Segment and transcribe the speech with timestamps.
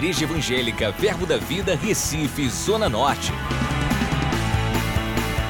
[0.00, 3.30] Igreja Evangélica Verbo da Vida, Recife, Zona Norte.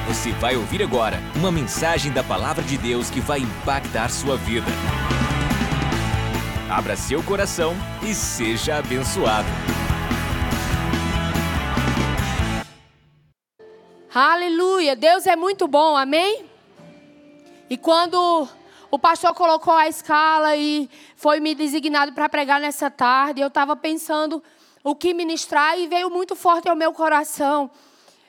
[0.09, 4.67] Você vai ouvir agora uma mensagem da Palavra de Deus que vai impactar sua vida.
[6.69, 7.73] Abra seu coração
[8.03, 9.47] e seja abençoado.
[14.13, 14.97] Aleluia!
[14.97, 16.43] Deus é muito bom, amém?
[17.69, 18.49] E quando
[18.91, 23.39] o pastor colocou a escala e foi me designado para pregar nessa tarde.
[23.39, 24.43] Eu estava pensando
[24.83, 27.71] o que ministrar e veio muito forte ao meu coração,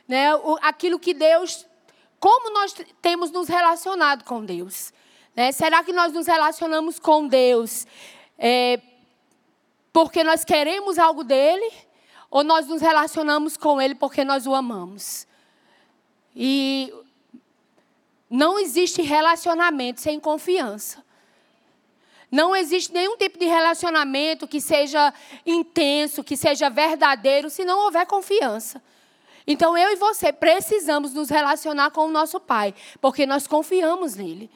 [0.06, 0.32] né?
[0.36, 1.66] O, aquilo que Deus,
[2.20, 4.92] como nós temos nos relacionado com Deus,
[5.34, 5.50] né?
[5.50, 7.84] Será que nós nos relacionamos com Deus
[8.38, 8.80] é,
[9.92, 11.72] porque nós queremos algo dele
[12.30, 15.26] ou nós nos relacionamos com Ele porque nós o amamos?
[16.36, 16.94] E
[18.32, 21.04] não existe relacionamento sem confiança.
[22.30, 25.12] Não existe nenhum tipo de relacionamento que seja
[25.44, 28.82] intenso, que seja verdadeiro, se não houver confiança.
[29.46, 34.50] Então eu e você precisamos nos relacionar com o nosso Pai, porque nós confiamos nele.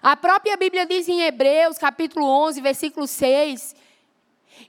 [0.00, 3.76] A própria Bíblia diz em Hebreus, capítulo 11, versículo 6,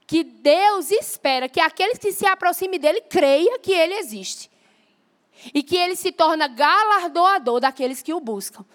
[0.05, 4.49] que Deus espera que aqueles que se aproximem dele creiam que ele existe
[5.53, 8.65] e que ele se torna galardoador daqueles que o buscam.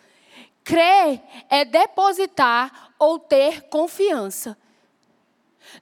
[0.64, 4.56] Crer é depositar ou ter confiança.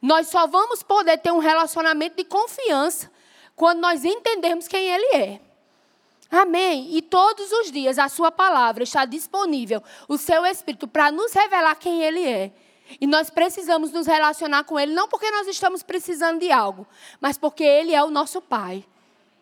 [0.01, 3.11] Nós só vamos poder ter um relacionamento de confiança
[3.55, 5.41] quando nós entendermos quem Ele é.
[6.31, 6.97] Amém.
[6.97, 11.77] E todos os dias a Sua palavra está disponível, o Seu Espírito, para nos revelar
[11.77, 12.53] quem Ele é.
[13.01, 16.87] E nós precisamos nos relacionar com Ele, não porque nós estamos precisando de algo,
[17.21, 18.85] mas porque Ele é o nosso Pai.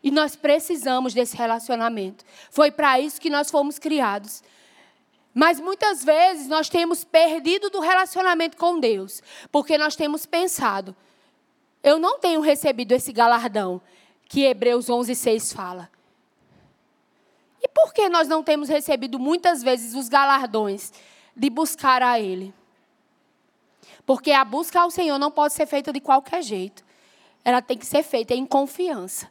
[0.02, 2.24] E nós precisamos desse relacionamento.
[2.50, 4.42] Foi para isso que nós fomos criados.
[5.34, 10.96] Mas muitas vezes nós temos perdido do relacionamento com Deus, porque nós temos pensado,
[11.82, 13.80] eu não tenho recebido esse galardão
[14.28, 15.90] que Hebreus 11:6 fala.
[17.62, 20.92] E por que nós não temos recebido muitas vezes os galardões
[21.36, 22.54] de buscar a ele?
[24.06, 26.82] Porque a busca ao Senhor não pode ser feita de qualquer jeito.
[27.44, 29.30] Ela tem que ser feita em confiança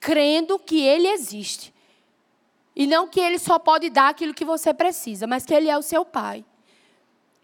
[0.00, 1.72] crendo que Ele existe.
[2.74, 5.76] E não que Ele só pode dar aquilo que você precisa, mas que Ele é
[5.76, 6.44] o seu Pai.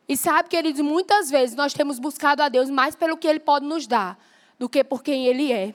[0.08, 3.66] E sabe, queridos, muitas vezes nós temos buscado a Deus mais pelo que Ele pode
[3.66, 4.18] nos dar
[4.58, 5.74] do que por quem Ele é.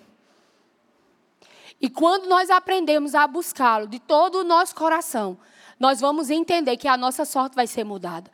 [1.80, 5.38] E quando nós aprendemos a buscá-lo de todo o nosso coração,
[5.80, 8.32] nós vamos entender que a nossa sorte vai ser mudada.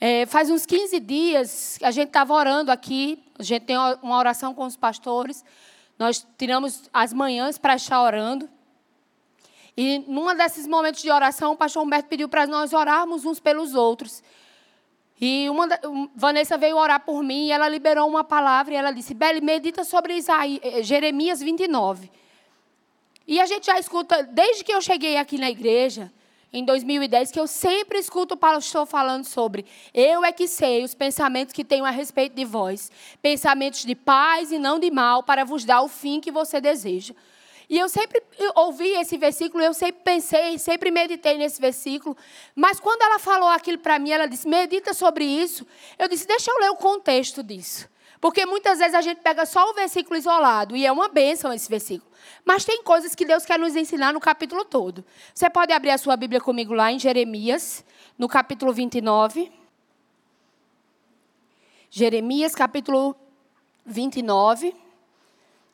[0.00, 4.54] É, faz uns 15 dias, a gente estava orando aqui, a gente tem uma oração
[4.54, 5.44] com os pastores.
[6.00, 8.48] Nós tiramos as manhãs para estar orando.
[9.76, 13.74] E num desses momentos de oração, o pastor Humberto pediu para nós orarmos uns pelos
[13.74, 14.22] outros.
[15.20, 15.68] E uma,
[16.16, 19.84] Vanessa veio orar por mim e ela liberou uma palavra e ela disse: Beli, medita
[19.84, 22.10] sobre Isaías, eh, Jeremias 29.
[23.28, 26.10] E a gente já escuta, desde que eu cheguei aqui na igreja,
[26.52, 30.94] em 2010, que eu sempre escuto o pastor falando sobre eu é que sei os
[30.94, 32.90] pensamentos que tenho a respeito de vós,
[33.22, 37.14] pensamentos de paz e não de mal, para vos dar o fim que você deseja.
[37.68, 38.20] E eu sempre
[38.56, 42.16] ouvi esse versículo, eu sempre pensei, sempre meditei nesse versículo,
[42.52, 45.64] mas quando ela falou aquilo para mim, ela disse: "Medita sobre isso".
[45.96, 47.88] Eu disse: "Deixa eu ler o contexto disso".
[48.20, 51.68] Porque muitas vezes a gente pega só o versículo isolado, e é uma bênção esse
[51.68, 52.10] versículo.
[52.44, 55.04] Mas tem coisas que Deus quer nos ensinar no capítulo todo.
[55.34, 57.82] Você pode abrir a sua Bíblia comigo lá em Jeremias,
[58.18, 59.50] no capítulo 29.
[61.90, 63.16] Jeremias, capítulo
[63.86, 64.76] 29.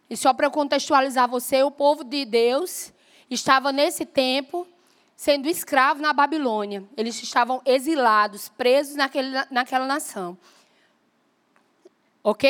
[0.08, 2.92] E só para contextualizar você, o povo de Deus
[3.28, 4.66] estava nesse tempo
[5.16, 6.84] sendo escravo na Babilônia.
[6.96, 10.38] Eles estavam exilados, presos naquele, naquela nação.
[12.28, 12.44] Ok?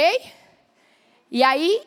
[1.31, 1.87] E aí,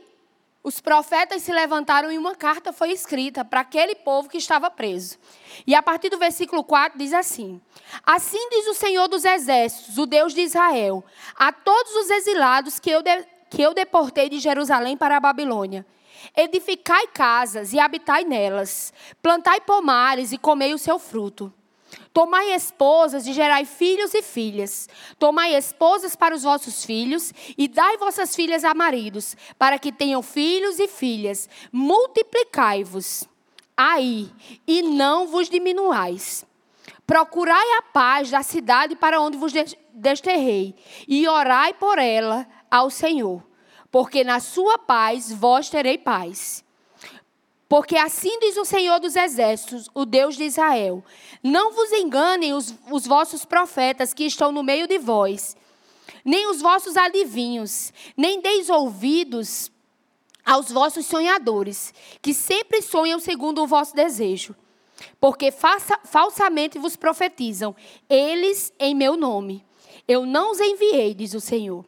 [0.64, 5.18] os profetas se levantaram e uma carta foi escrita para aquele povo que estava preso.
[5.66, 7.60] E a partir do versículo 4 diz assim:
[8.04, 11.04] Assim diz o Senhor dos Exércitos, o Deus de Israel,
[11.36, 15.84] a todos os exilados que eu, de, que eu deportei de Jerusalém para a Babilônia.
[16.38, 21.52] Edificai casas e habitai nelas, plantai pomares e comei o seu fruto.
[22.14, 24.90] Tomai esposas e gerai filhos e filhas.
[25.18, 30.22] Tomai esposas para os vossos filhos e dai vossas filhas a maridos, para que tenham
[30.22, 31.48] filhos e filhas.
[31.72, 33.28] Multiplicai-vos
[33.78, 34.30] aí
[34.68, 36.46] e não vos diminuais.
[37.08, 39.54] Procurai a paz da cidade para onde vos
[39.94, 40.76] desterrei
[41.08, 43.44] e orai por ela ao Senhor,
[43.90, 46.64] porque na sua paz vós terei paz.
[47.70, 51.04] Porque assim diz o Senhor dos Exércitos, o Deus de Israel:
[51.44, 55.56] Não vos enganem os, os vossos profetas que estão no meio de vós.
[56.26, 59.72] nem os vossos adivinhos, nem deis ouvidos
[60.44, 64.56] aos vossos sonhadores, que sempre sonham segundo o vosso desejo.
[65.20, 67.76] Porque falsamente vos profetizam,
[68.10, 69.64] eles em meu nome.
[70.08, 71.86] Eu não os enviei, diz o Senhor.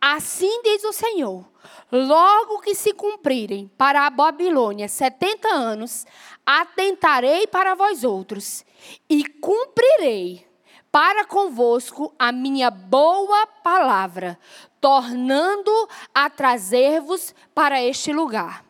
[0.00, 1.49] Assim diz o Senhor:
[1.90, 6.06] logo que se cumprirem para a Babilônia setenta anos,
[6.44, 8.64] atentarei para vós outros
[9.08, 10.46] e cumprirei
[10.90, 14.38] para convosco a minha boa palavra,
[14.80, 15.70] tornando
[16.14, 18.69] a trazer-vos para este lugar.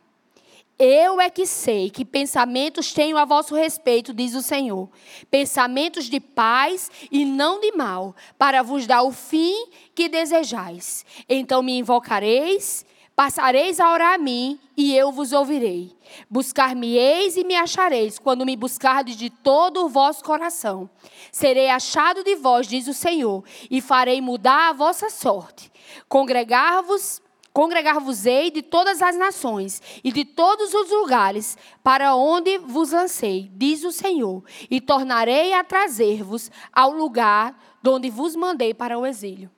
[0.82, 4.88] Eu é que sei que pensamentos tenho a vosso respeito, diz o Senhor.
[5.30, 11.04] Pensamentos de paz e não de mal, para vos dar o fim que desejais.
[11.28, 12.86] Então me invocareis
[13.20, 15.94] Passareis a orar a mim e eu vos ouvirei.
[16.30, 20.88] Buscar-me-eis e me achareis, quando me buscardes de todo o vosso coração.
[21.30, 25.70] Serei achado de vós, diz o Senhor, e farei mudar a vossa sorte.
[26.08, 27.20] Congregar-vos
[27.52, 33.82] Congregar-vos-ei de todas as nações e de todos os lugares para onde vos lancei, diz
[33.82, 39.50] o Senhor, e tornarei a trazer-vos ao lugar de onde vos mandei para o exílio.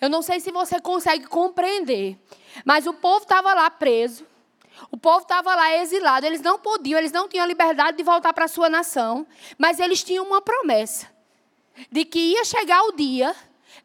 [0.00, 2.16] Eu não sei se você consegue compreender,
[2.64, 4.24] mas o povo estava lá preso,
[4.90, 8.32] o povo estava lá exilado, eles não podiam, eles não tinham a liberdade de voltar
[8.32, 9.26] para a sua nação,
[9.58, 11.08] mas eles tinham uma promessa
[11.90, 13.34] de que ia chegar o dia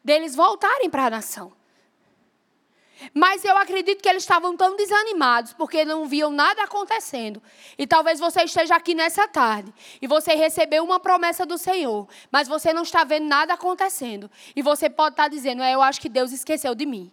[0.04, 1.55] deles voltarem para a nação.
[3.12, 7.42] Mas eu acredito que eles estavam tão desanimados porque não viam nada acontecendo.
[7.76, 12.48] E talvez você esteja aqui nessa tarde e você recebeu uma promessa do Senhor, mas
[12.48, 14.30] você não está vendo nada acontecendo.
[14.54, 17.12] E você pode estar dizendo: é, Eu acho que Deus esqueceu de mim.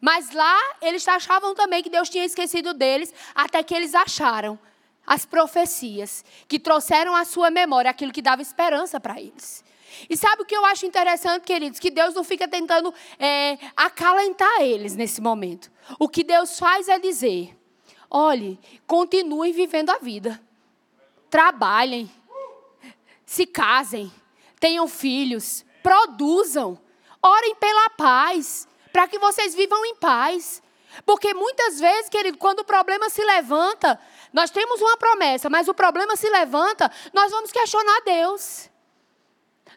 [0.00, 4.58] Mas lá eles achavam também que Deus tinha esquecido deles, até que eles acharam
[5.06, 9.64] as profecias que trouxeram à sua memória aquilo que dava esperança para eles.
[10.08, 11.78] E sabe o que eu acho interessante, queridos?
[11.78, 15.70] Que Deus não fica tentando é, acalentar eles nesse momento.
[15.98, 17.56] O que Deus faz é dizer:
[18.10, 20.40] olhe, continuem vivendo a vida.
[21.28, 22.10] Trabalhem,
[23.24, 24.12] se casem,
[24.58, 26.78] tenham filhos, produzam,
[27.22, 30.62] orem pela paz, para que vocês vivam em paz.
[31.06, 33.98] Porque muitas vezes, querido, quando o problema se levanta,
[34.32, 38.69] nós temos uma promessa, mas o problema se levanta, nós vamos questionar Deus.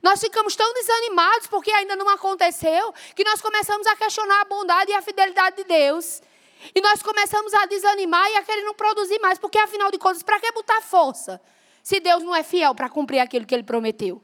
[0.04, 4.92] Nós ficamos tão desanimados porque ainda não aconteceu, que nós começamos a questionar a bondade
[4.92, 6.22] e a fidelidade de Deus.
[6.76, 10.22] E nós começamos a desanimar e a querer não produzir mais, porque afinal de contas,
[10.22, 11.42] para que botar força?
[11.82, 14.22] Se Deus não é fiel para cumprir aquilo que ele prometeu.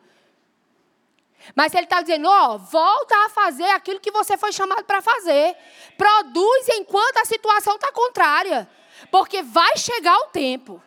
[1.55, 5.55] Mas ele está dizendo, ó, volta a fazer aquilo que você foi chamado para fazer.
[5.97, 8.69] Produz enquanto a situação está contrária.
[9.09, 10.81] Porque vai chegar o tempo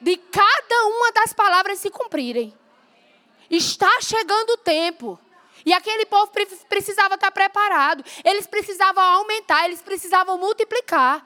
[0.00, 2.54] de cada uma das palavras se cumprirem.
[3.56, 5.18] Está chegando o tempo.
[5.64, 6.30] E aquele povo
[6.68, 8.04] precisava estar preparado.
[8.24, 11.24] Eles precisavam aumentar, eles precisavam multiplicar.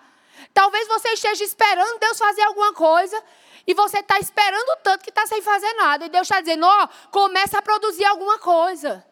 [0.53, 3.21] Talvez você esteja esperando Deus fazer alguma coisa
[3.67, 6.07] e você está esperando tanto que está sem fazer nada.
[6.07, 9.05] E Deus está dizendo: ó, oh, começa a produzir alguma coisa.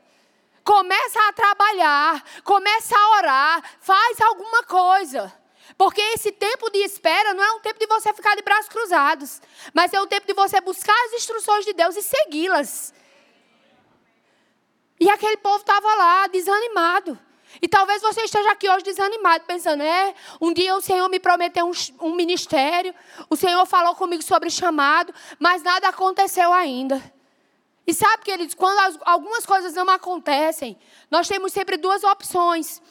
[0.62, 5.32] Começa a trabalhar, começa a orar, faz alguma coisa.
[5.78, 9.40] Porque esse tempo de espera não é um tempo de você ficar de braços cruzados,
[9.72, 12.94] mas é um tempo de você buscar as instruções de Deus e segui-las.
[14.98, 17.18] E aquele povo estava lá, desanimado.
[17.60, 21.66] E talvez você esteja aqui hoje desanimado, pensando, é, um dia o Senhor me prometeu
[21.66, 21.72] um,
[22.06, 22.94] um ministério,
[23.30, 27.02] o Senhor falou comigo sobre chamado, mas nada aconteceu ainda.
[27.86, 30.76] E sabe, queridos, quando as, algumas coisas não acontecem,
[31.10, 32.82] nós temos sempre duas opções.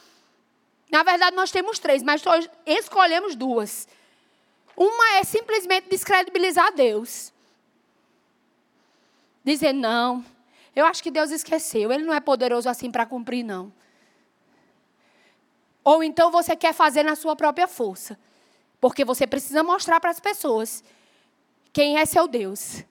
[0.90, 2.22] Na verdade, nós temos três, mas
[2.64, 3.86] escolhemos duas.
[4.76, 7.32] Uma é simplesmente descredibilizar Deus.
[9.44, 10.24] Dizer, não,
[10.76, 11.90] eu acho que Deus esqueceu.
[11.90, 13.72] Ele não é poderoso assim para cumprir, não.
[15.82, 18.18] Ou então você quer fazer na sua própria força.
[18.78, 20.84] Porque você precisa mostrar para as pessoas
[21.72, 22.84] quem é seu Deus.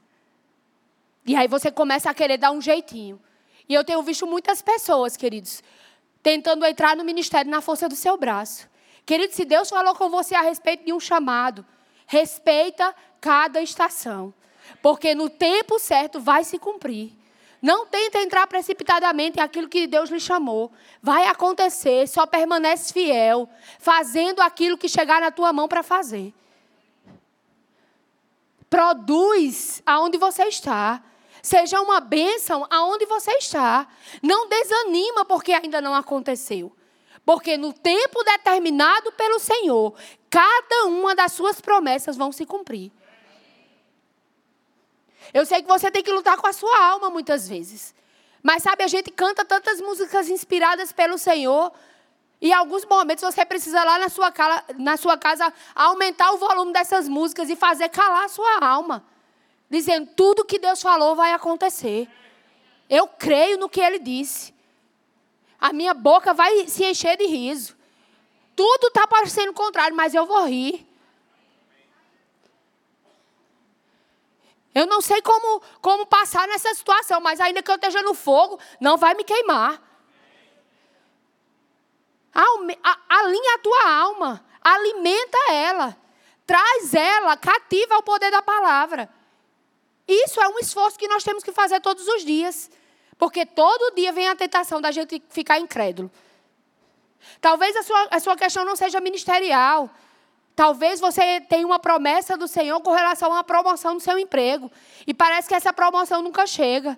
[1.28, 3.22] E aí você começa a querer dar um jeitinho.
[3.70, 5.62] E eu tenho visto muitas pessoas, queridos,
[6.24, 8.68] tentando entrar no ministério na força do seu braço.
[9.06, 11.64] Querido, se Deus falou com você a respeito de um chamado,
[12.08, 14.34] respeita cada estação.
[14.82, 17.12] Porque no tempo certo vai se cumprir.
[17.66, 20.72] Não tenta entrar precipitadamente em aquilo que Deus lhe chamou.
[21.02, 26.32] Vai acontecer, só permanece fiel, fazendo aquilo que chegar na tua mão para fazer.
[28.70, 31.02] Produz aonde você está.
[31.42, 33.88] Seja uma bênção aonde você está.
[34.22, 36.72] Não desanima porque ainda não aconteceu.
[37.26, 39.96] Porque no tempo determinado pelo Senhor,
[40.30, 42.92] cada uma das suas promessas vão se cumprir.
[45.34, 47.94] Eu sei que você tem que lutar com a sua alma muitas vezes.
[48.42, 51.72] Mas sabe, a gente canta tantas músicas inspiradas pelo Senhor.
[52.42, 54.32] E em alguns momentos você precisa lá na sua,
[54.78, 59.04] na sua casa aumentar o volume dessas músicas e fazer calar a sua alma.
[59.70, 62.08] Dizendo, tudo que Deus falou vai acontecer.
[62.90, 64.54] Eu creio no que Ele disse.
[65.60, 67.76] A minha boca vai se encher de riso.
[68.56, 70.88] Tudo está parecendo contrário, mas eu vou rir.
[74.76, 78.60] Eu não sei como, como passar nessa situação, mas ainda que eu esteja no fogo,
[78.82, 79.82] não vai me queimar.
[83.10, 85.96] Alinha a tua alma, alimenta ela,
[86.46, 89.10] traz ela cativa ao poder da palavra.
[90.06, 92.70] Isso é um esforço que nós temos que fazer todos os dias,
[93.18, 96.12] porque todo dia vem a tentação da gente ficar incrédulo.
[97.40, 99.90] Talvez a sua, a sua questão não seja ministerial,
[100.56, 104.72] Talvez você tenha uma promessa do Senhor com relação a uma promoção no seu emprego.
[105.06, 106.98] E parece que essa promoção nunca chega.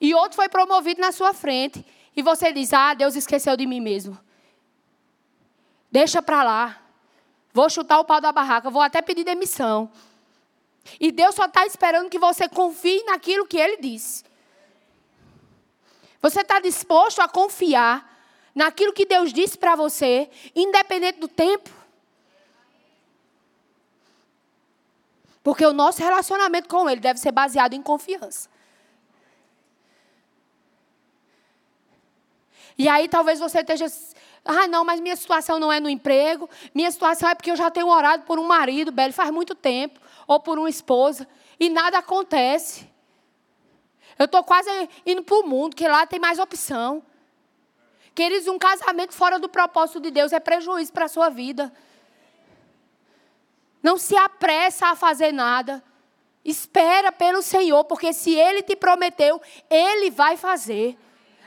[0.00, 1.84] E outro foi promovido na sua frente.
[2.16, 4.18] E você diz: Ah, Deus esqueceu de mim mesmo.
[5.92, 6.80] Deixa para lá.
[7.52, 8.70] Vou chutar o pau da barraca.
[8.70, 9.90] Vou até pedir demissão.
[10.98, 14.24] E Deus só está esperando que você confie naquilo que Ele disse.
[16.22, 18.12] Você está disposto a confiar
[18.54, 21.83] naquilo que Deus disse para você, independente do tempo?
[25.44, 28.48] Porque o nosso relacionamento com Ele deve ser baseado em confiança.
[32.78, 33.86] E aí talvez você esteja.
[34.42, 36.48] Ah, não, mas minha situação não é no emprego.
[36.74, 40.00] Minha situação é porque eu já tenho orado por um marido, Belo, faz muito tempo.
[40.26, 41.28] Ou por uma esposa.
[41.60, 42.88] E nada acontece.
[44.18, 44.70] Eu estou quase
[45.04, 47.02] indo para o mundo, que lá tem mais opção.
[48.14, 51.70] Queridos, um casamento fora do propósito de Deus é prejuízo para a sua vida.
[53.84, 55.84] Não se apressa a fazer nada.
[56.42, 59.38] Espera pelo Senhor, porque se Ele te prometeu,
[59.68, 60.98] Ele vai fazer.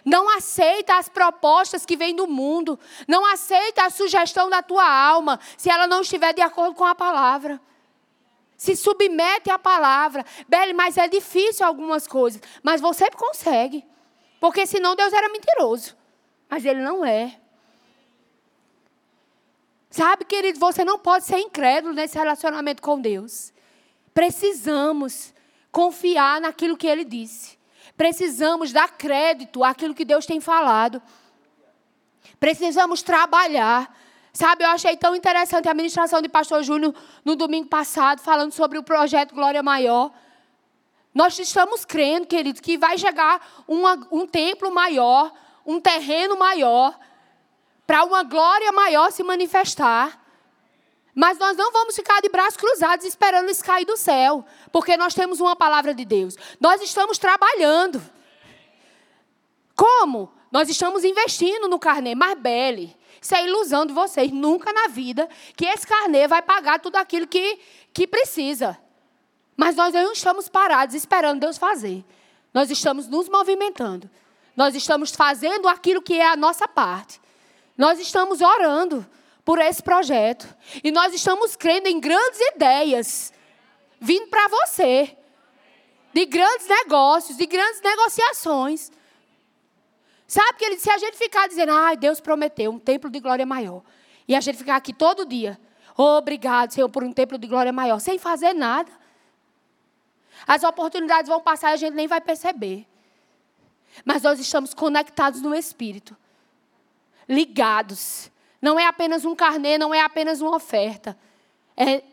[0.06, 2.80] Não aceita as propostas que vêm do mundo.
[3.08, 6.94] Não aceita a sugestão da tua alma, se ela não estiver de acordo com a
[6.94, 7.60] palavra.
[8.56, 10.24] Se submete à palavra.
[10.48, 12.40] Beli, mas é difícil algumas coisas.
[12.62, 13.84] Mas você consegue.
[14.40, 15.98] Porque senão Deus era mentiroso.
[16.48, 17.40] Mas Ele não é.
[19.98, 23.52] Sabe, querido, você não pode ser incrédulo nesse relacionamento com Deus.
[24.14, 25.34] Precisamos
[25.72, 27.58] confiar naquilo que Ele disse.
[27.98, 31.02] Precisamos dar crédito àquilo que Deus tem falado.
[32.40, 33.92] Precisamos trabalhar.
[34.32, 36.94] Sabe, eu achei tão interessante a ministração de Pastor Júnior
[37.26, 40.12] no domingo passado, falando sobre o projeto Glória Maior.
[41.12, 45.34] Nós estamos crendo, querido, que vai chegar uma, um templo maior,
[45.66, 46.96] um terreno maior,
[47.88, 50.22] para uma glória maior se manifestar.
[51.16, 55.16] Mas nós não vamos ficar de braços cruzados esperando isso cair do céu, porque nós
[55.16, 56.36] temos uma palavra de Deus.
[56.60, 58.00] Nós estamos trabalhando.
[59.76, 60.32] Como?
[60.52, 62.96] Nós estamos investindo no carnê Marbelle.
[63.20, 64.32] Isso é ilusão de vocês.
[64.32, 67.60] Nunca na vida que esse carnê vai pagar tudo aquilo que,
[67.94, 68.78] que precisa.
[69.56, 72.06] Mas nós não estamos parados esperando Deus fazer.
[72.54, 74.10] Nós estamos nos movimentando.
[74.56, 77.20] Nós estamos fazendo aquilo que é a nossa parte.
[77.78, 79.06] Nós estamos orando
[79.46, 80.54] por esse projeto.
[80.84, 83.32] E nós estamos crendo em grandes ideias
[84.00, 85.16] vindo para você.
[86.14, 88.92] De grandes negócios, de grandes negociações.
[90.28, 93.46] Sabe que ele, se a gente ficar dizendo, ah, Deus prometeu um templo de glória
[93.46, 93.84] maior.
[94.28, 95.58] E a gente ficar aqui todo dia,
[95.96, 98.92] obrigado, Senhor, por um templo de glória maior, sem fazer nada.
[100.46, 102.86] As oportunidades vão passar e a gente nem vai perceber.
[104.04, 106.18] Mas nós estamos conectados no Espírito
[107.28, 108.32] ligados.
[108.62, 111.18] Não é apenas um carnê, não é apenas uma oferta.
[111.76, 112.04] É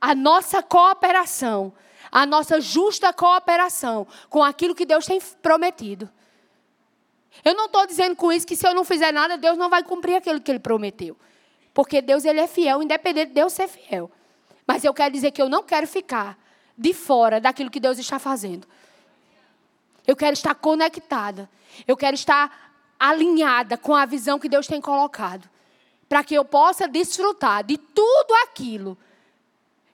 [0.00, 1.72] a nossa cooperação,
[2.10, 6.08] a nossa justa cooperação com aquilo que Deus tem prometido.
[7.44, 9.82] Eu não estou dizendo com isso que se eu não fizer nada, Deus não vai
[9.82, 11.16] cumprir aquilo que Ele prometeu.
[11.78, 14.10] Porque Deus ele é fiel, independente de Deus ser fiel.
[14.66, 16.36] Mas eu quero dizer que eu não quero ficar
[16.76, 18.66] de fora daquilo que Deus está fazendo.
[20.04, 21.48] Eu quero estar conectada.
[21.86, 22.67] Eu quero estar
[22.98, 25.48] alinhada com a visão que Deus tem colocado,
[26.08, 28.96] para que eu possa desfrutar de tudo aquilo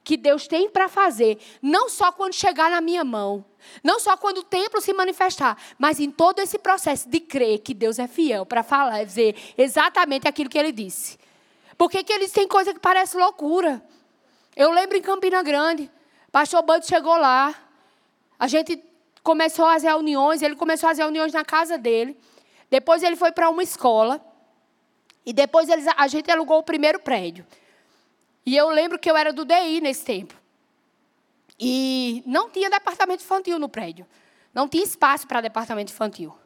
[0.04, 3.44] que Deus tem para fazer, não só quando chegar na minha mão,
[3.82, 7.72] não só quando o templo se manifestar, mas em todo esse processo de crer que
[7.72, 11.18] Deus é fiel para falar, dizer exatamente aquilo que ele disse.
[11.78, 13.82] Porque que eles têm coisa que parece loucura.
[14.54, 15.90] Eu lembro em Campina Grande,
[16.30, 17.54] pastor Bando chegou lá,
[18.38, 18.80] a gente
[19.22, 22.16] começou as reuniões, ele começou as reuniões na casa dele.
[22.74, 24.20] Depois ele foi para uma escola.
[25.24, 27.46] E depois eles, a gente alugou o primeiro prédio.
[28.44, 30.34] E eu lembro que eu era do DI nesse tempo.
[31.58, 34.04] E não tinha departamento infantil no prédio.
[34.52, 36.36] Não tinha espaço para departamento infantil.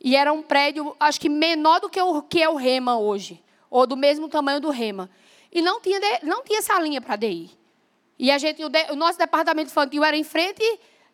[0.00, 3.40] E era um prédio, acho que menor do que o que é o Rema hoje,
[3.70, 5.08] ou do mesmo tamanho do Rema.
[5.52, 7.56] E não tinha, não tinha salinha para DI.
[8.18, 10.64] E a gente, o, de, o, nosso departamento infantil era em frente,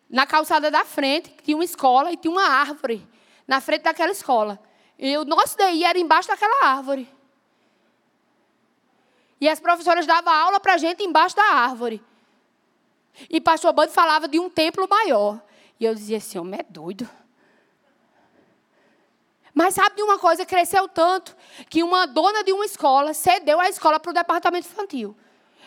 [0.09, 3.07] na calçada da frente, tinha uma escola e tinha uma árvore
[3.47, 4.59] na frente daquela escola.
[4.99, 7.09] E o nosso DI era embaixo daquela árvore.
[9.39, 12.03] E as professoras davam aula para a gente embaixo da árvore.
[13.29, 15.41] E pastor Bando falava de um templo maior.
[15.79, 17.07] E eu dizia assim, homem é doido.
[19.53, 20.45] Mas sabe de uma coisa?
[20.45, 21.35] Cresceu tanto
[21.69, 25.15] que uma dona de uma escola cedeu a escola para o departamento infantil.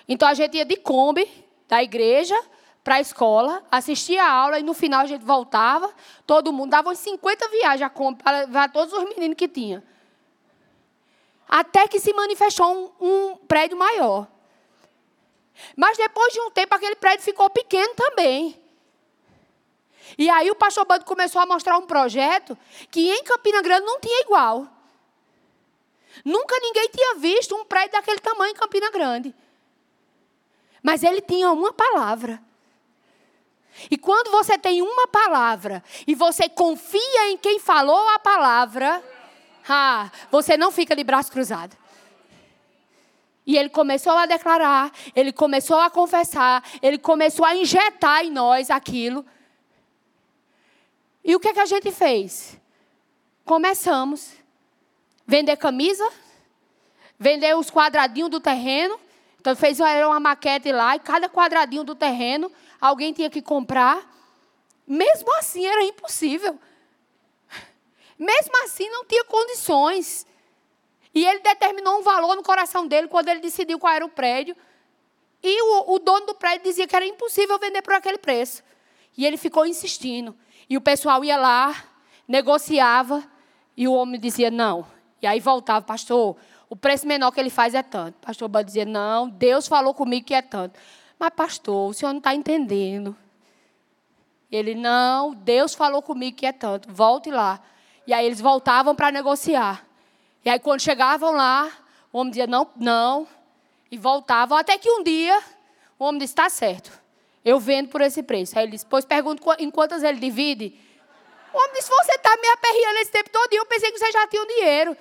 [0.06, 1.28] Então a gente ia de Kombi
[1.68, 2.36] da igreja
[2.82, 5.92] para a escola, assistia a aula e no final a gente voltava.
[6.26, 7.90] Todo mundo dava uns 50 viagens
[8.52, 9.84] para todos os meninos que tinha.
[11.48, 14.26] Até que se manifestou um, um prédio maior.
[15.76, 18.58] Mas depois de um tempo, aquele prédio ficou pequeno também.
[20.16, 22.56] E aí o pastor Bando começou a mostrar um projeto
[22.90, 24.66] que em Campina Grande não tinha igual.
[26.24, 29.34] Nunca ninguém tinha visto um prédio daquele tamanho em Campina Grande.
[30.82, 32.42] Mas ele tinha uma palavra.
[33.90, 39.02] E quando você tem uma palavra e você confia em quem falou a palavra,
[39.68, 41.76] ah, você não fica de braço cruzado.
[43.46, 48.70] E ele começou a declarar, ele começou a confessar, ele começou a injetar em nós
[48.70, 49.24] aquilo.
[51.24, 52.58] E o que, é que a gente fez?
[53.44, 54.34] Começamos a
[55.26, 56.08] vender camisa,
[57.18, 58.98] vender os quadradinhos do terreno.
[59.40, 64.08] Então fez uma maquete lá e cada quadradinho do terreno alguém tinha que comprar.
[64.86, 66.58] Mesmo assim era impossível.
[68.18, 70.26] Mesmo assim não tinha condições.
[71.14, 74.56] E ele determinou um valor no coração dele quando ele decidiu qual era o prédio.
[75.42, 78.62] E o, o dono do prédio dizia que era impossível vender por aquele preço.
[79.16, 80.36] E ele ficou insistindo.
[80.68, 81.74] E o pessoal ia lá,
[82.28, 83.24] negociava,
[83.76, 84.86] e o homem dizia não.
[85.20, 86.36] E aí voltava, pastor,
[86.68, 88.18] o preço menor que ele faz é tanto.
[88.20, 90.78] Pastor Bando dizia, não, Deus falou comigo que é tanto.
[91.20, 93.14] Mas, pastor, o senhor não está entendendo.
[94.50, 96.90] Ele, não, Deus falou comigo que é tanto.
[96.90, 97.60] Volte lá.
[98.06, 99.86] E aí eles voltavam para negociar.
[100.42, 101.70] E aí quando chegavam lá,
[102.10, 103.28] o homem dizia, não, não.
[103.90, 104.56] E voltavam.
[104.56, 105.38] Até que um dia,
[105.98, 106.90] o homem disse, está certo.
[107.44, 108.58] Eu vendo por esse preço.
[108.58, 110.74] Aí ele disse, pois pergunto em quantas ele divide.
[111.52, 114.10] O homem disse, você está me aperreando esse tempo todo e eu pensei que você
[114.10, 114.96] já tinha o dinheiro.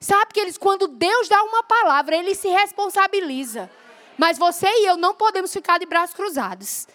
[0.00, 3.70] Sabe que eles, quando Deus dá uma palavra, ele se responsabiliza.
[4.22, 6.86] Mas você e eu não podemos ficar de braços cruzados.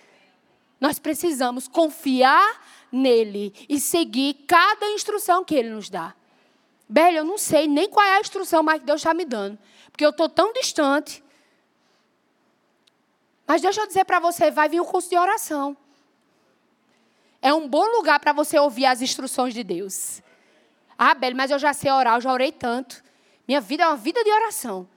[0.80, 6.16] Nós precisamos confiar nele e seguir cada instrução que ele nos dá.
[6.88, 9.60] Bela, eu não sei nem qual é a instrução mais que Deus está me dando.
[9.92, 11.22] Porque eu estou tão distante.
[13.46, 15.76] Mas deixa eu dizer para você, vai vir o um curso de oração.
[17.42, 20.24] É um bom lugar para você ouvir as instruções de Deus.
[20.98, 23.04] Ah, Beli, mas eu já sei orar, eu já orei tanto.
[23.46, 24.88] Minha vida é uma vida de oração.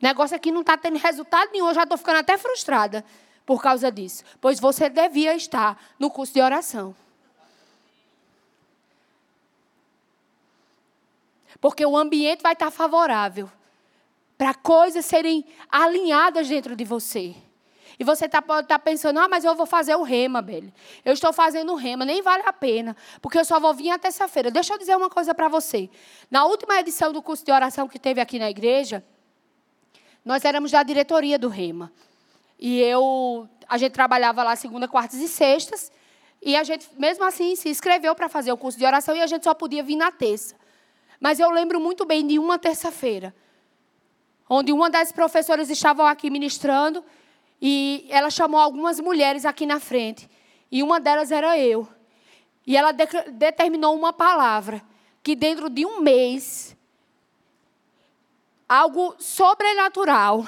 [0.00, 3.04] Negócio aqui não está tendo resultado nenhum, eu já estou ficando até frustrada
[3.44, 4.24] por causa disso.
[4.40, 6.94] Pois você devia estar no curso de oração.
[11.60, 13.50] Porque o ambiente vai estar favorável
[14.36, 17.34] para coisas serem alinhadas dentro de você.
[17.98, 20.72] E você tá, pode estar tá pensando, ah, mas eu vou fazer o rema, Beli.
[21.02, 24.08] Eu estou fazendo o rema, nem vale a pena, porque eu só vou vir até
[24.08, 24.50] terça-feira.
[24.50, 25.88] Deixa eu dizer uma coisa para você.
[26.30, 29.02] Na última edição do curso de oração que teve aqui na igreja,
[30.26, 31.92] nós éramos da diretoria do rema.
[32.58, 35.92] E eu, a gente trabalhava lá segunda, quartas e sextas,
[36.42, 39.26] e a gente, mesmo assim, se inscreveu para fazer o curso de oração e a
[39.28, 40.56] gente só podia vir na terça.
[41.20, 43.32] Mas eu lembro muito bem de uma terça-feira,
[44.50, 47.04] onde uma das professoras estava aqui ministrando
[47.62, 50.28] e ela chamou algumas mulheres aqui na frente.
[50.72, 51.88] E uma delas era eu.
[52.66, 54.82] E ela de determinou uma palavra
[55.22, 56.75] que dentro de um mês
[58.68, 60.46] algo sobrenatural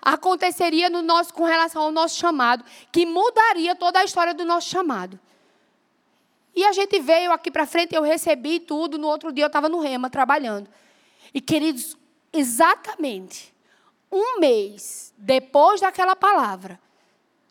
[0.00, 4.68] aconteceria no nosso com relação ao nosso chamado, que mudaria toda a história do nosso
[4.68, 5.18] chamado.
[6.54, 9.68] E a gente veio aqui para frente, eu recebi tudo, no outro dia eu estava
[9.68, 10.68] no Rema trabalhando.
[11.34, 11.98] E queridos,
[12.32, 13.52] exatamente
[14.10, 16.80] um mês depois daquela palavra,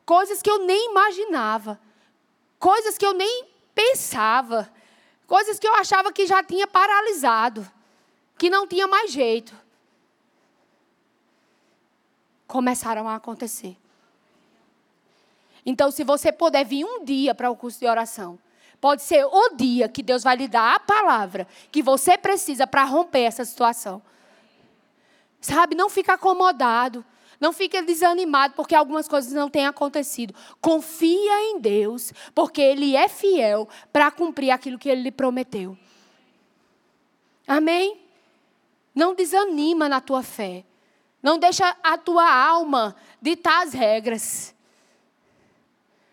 [0.06, 1.80] coisas que eu nem imaginava,
[2.58, 4.72] coisas que eu nem pensava,
[5.28, 7.70] coisas que eu achava que já tinha paralisado,
[8.38, 9.54] que não tinha mais jeito,
[12.48, 13.78] começaram a acontecer.
[15.66, 18.38] Então, se você puder vir um dia para o curso de oração,
[18.80, 22.84] pode ser o dia que Deus vai lhe dar a palavra que você precisa para
[22.84, 24.02] romper essa situação.
[25.42, 27.04] Sabe, não fica acomodado.
[27.40, 30.34] Não fique desanimado porque algumas coisas não têm acontecido.
[30.62, 35.78] Confia em Deus, porque Ele é fiel para cumprir aquilo que Ele lhe prometeu.
[37.48, 38.00] Amém?
[38.94, 40.64] Não desanima na tua fé.
[41.26, 44.54] Não deixa a tua alma ditar as regras.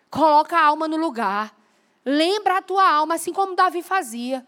[0.09, 1.55] Coloca a alma no lugar.
[2.03, 4.46] Lembra a tua alma, assim como Davi fazia.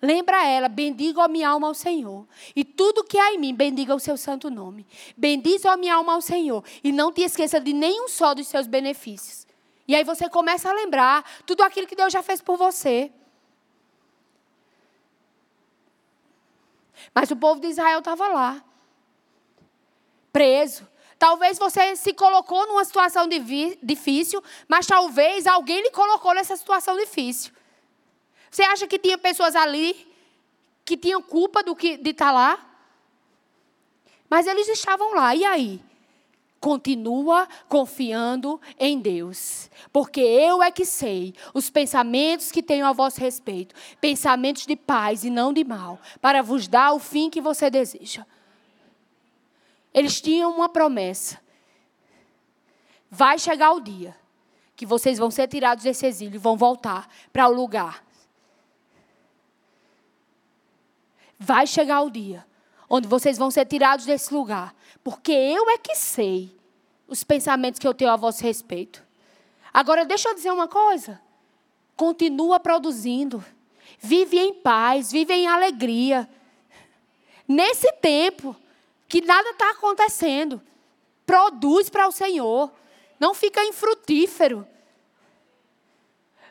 [0.00, 2.24] Lembra ela, bendiga a minha alma ao Senhor.
[2.54, 4.86] E tudo que há em mim, bendiga o seu santo nome.
[5.16, 6.62] Bendize a minha alma ao Senhor.
[6.84, 9.44] E não te esqueça de nenhum só dos seus benefícios.
[9.88, 13.10] E aí você começa a lembrar tudo aquilo que Deus já fez por você.
[17.12, 18.64] Mas o povo de Israel estava lá,
[20.34, 20.86] preso.
[21.16, 27.52] Talvez você se colocou numa situação difícil, mas talvez alguém lhe colocou nessa situação difícil.
[28.50, 30.12] Você acha que tinha pessoas ali
[30.84, 32.58] que tinham culpa do que, de estar lá?
[34.28, 35.80] Mas eles estavam lá, e aí?
[36.58, 43.20] Continua confiando em Deus, porque eu é que sei os pensamentos que tenho a vosso
[43.20, 47.70] respeito, pensamentos de paz e não de mal, para vos dar o fim que você
[47.70, 48.26] deseja.
[49.94, 51.40] Eles tinham uma promessa.
[53.08, 54.14] Vai chegar o dia
[54.74, 58.04] que vocês vão ser tirados desse exílio e vão voltar para o lugar.
[61.38, 62.44] Vai chegar o dia
[62.90, 66.54] onde vocês vão ser tirados desse lugar, porque eu é que sei
[67.08, 69.02] os pensamentos que eu tenho a vosso respeito.
[69.72, 71.20] Agora, deixa eu dizer uma coisa.
[71.96, 73.44] Continua produzindo.
[73.98, 76.28] Vive em paz, vive em alegria.
[77.46, 78.56] Nesse tempo
[79.14, 80.60] que nada está acontecendo,
[81.24, 82.72] produz para o Senhor.
[83.20, 84.66] Não fica infrutífero.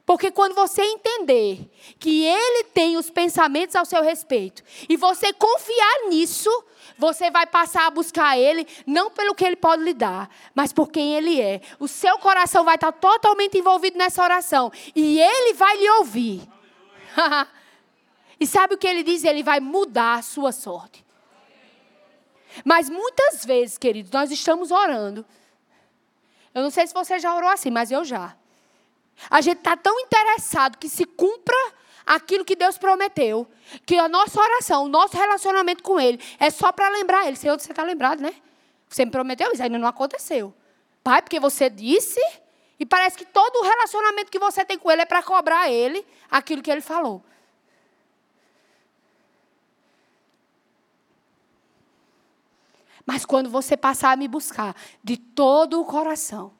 [0.06, 6.08] Porque quando você entender que Ele tem os pensamentos ao seu respeito e você confiar
[6.08, 6.50] nisso,
[6.98, 10.90] você vai passar a buscar Ele, não pelo que Ele pode lhe dar, mas por
[10.90, 11.60] quem Ele é.
[11.82, 16.48] O seu coração vai estar totalmente envolvido nessa oração e Ele vai lhe ouvir.
[18.40, 19.26] e sabe o que Ele diz?
[19.26, 21.03] Ele vai mudar a sua sorte.
[22.64, 25.26] Mas muitas vezes, queridos, nós estamos orando.
[26.54, 28.36] Eu não sei se você já orou assim, mas eu já.
[29.30, 31.56] A gente está tão interessado que se cumpra
[32.06, 33.48] aquilo que Deus prometeu,
[33.86, 37.36] que a nossa oração, o nosso relacionamento com Ele é só para lembrar Ele.
[37.36, 38.34] Senhor, você está lembrado, né?
[38.90, 40.54] Você me prometeu isso, ainda não aconteceu.
[41.04, 42.22] Pai, porque você disse,
[42.80, 46.06] e parece que todo o relacionamento que você tem com Ele é para cobrar Ele
[46.30, 47.24] aquilo que Ele falou.
[53.06, 56.52] Mas quando você passar a me buscar de todo o coração,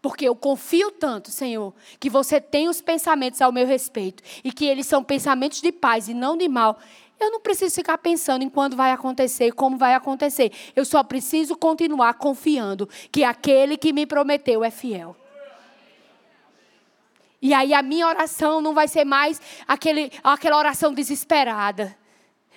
[0.00, 4.64] porque eu confio tanto, Senhor, que você tem os pensamentos ao meu respeito e que
[4.64, 6.78] eles são pensamentos de paz e não de mal.
[7.18, 10.52] Eu não preciso ficar pensando em quando vai acontecer, como vai acontecer.
[10.74, 15.16] Eu só preciso continuar confiando que aquele que me prometeu é fiel.
[17.40, 21.96] E aí a minha oração não vai ser mais aquele, aquela oração desesperada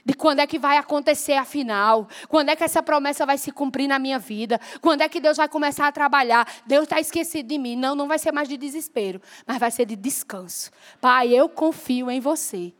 [0.06, 3.88] de quando é que vai acontecer afinal, quando é que essa promessa vai se cumprir
[3.88, 6.48] na minha vida, quando é que Deus vai começar a trabalhar.
[6.66, 7.76] Deus está esquecido de mim.
[7.76, 10.72] Não, não vai ser mais de desespero, mas vai ser de descanso.
[11.00, 12.74] Pai, eu confio em você.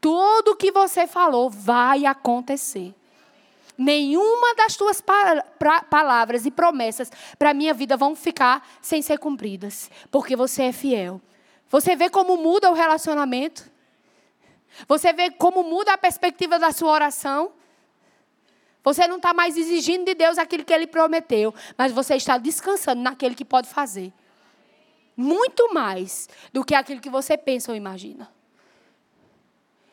[0.00, 2.94] Tudo que você falou vai acontecer.
[3.76, 5.02] Nenhuma das tuas
[5.88, 10.72] palavras e promessas para a minha vida vão ficar sem ser cumpridas, porque você é
[10.72, 11.20] fiel.
[11.70, 13.69] Você vê como muda o relacionamento?
[14.86, 17.52] Você vê como muda a perspectiva da sua oração?
[18.82, 23.02] Você não está mais exigindo de Deus aquilo que Ele prometeu, mas você está descansando
[23.02, 24.12] naquele que pode fazer.
[25.16, 28.32] Muito mais do que aquilo que você pensa ou imagina.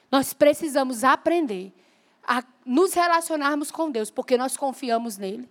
[0.10, 1.74] Nós precisamos aprender
[2.26, 5.50] a nos relacionarmos com Deus, porque nós confiamos nele.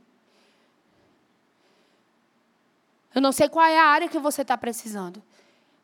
[3.14, 5.22] Eu não sei qual é a área que você está precisando,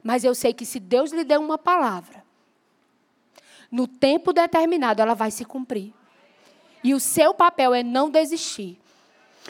[0.03, 2.22] mas eu sei que se Deus lhe deu uma palavra,
[3.73, 5.95] no tempo determinado ela vai se cumprir.
[6.85, 8.79] E o seu papel é não desistir.